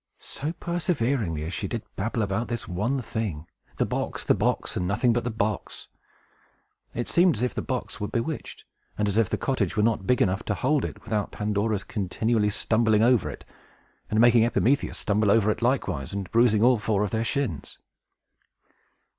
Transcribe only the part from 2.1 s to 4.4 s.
about this one thing! The box, the